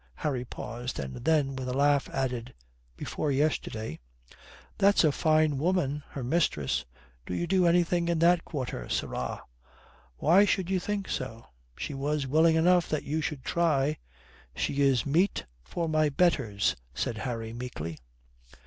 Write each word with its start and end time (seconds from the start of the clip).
Harry 0.15 0.43
paused, 0.43 0.97
and 0.97 1.15
then 1.17 1.55
with 1.55 1.69
a 1.69 1.75
laugh 1.77 2.09
added 2.09 2.55
"before 2.97 3.31
yesterday." 3.31 3.99
"That's 4.79 5.03
a 5.03 5.11
fine 5.11 5.59
woman, 5.59 6.01
her 6.09 6.23
mistress. 6.23 6.85
Do 7.27 7.35
you 7.35 7.45
do 7.45 7.67
anything 7.67 8.07
in 8.07 8.17
that 8.17 8.43
quarter, 8.43 8.89
sirrah?" 8.89 9.43
"Why 10.17 10.43
should 10.43 10.71
you 10.71 10.79
think 10.79 11.07
so?" 11.07 11.45
"She 11.77 11.93
was 11.93 12.25
willing 12.25 12.55
enough 12.55 12.89
that 12.89 13.03
you 13.03 13.21
should 13.21 13.43
try." 13.43 13.99
"She 14.55 14.81
is 14.81 15.05
meat 15.05 15.45
for 15.63 15.87
my 15.87 16.09
betters," 16.09 16.75
said 16.95 17.19
Harry 17.19 17.53
meekly. 17.53 17.99